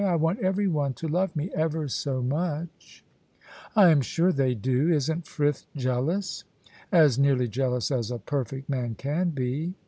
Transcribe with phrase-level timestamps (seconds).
[0.03, 3.05] "I want every one to love me, ever so much."
[3.75, 4.91] "I am sure they do.
[4.91, 6.43] Isn't Frith jealous?"
[6.91, 9.75] "As nearly jealous as a perfect man can be."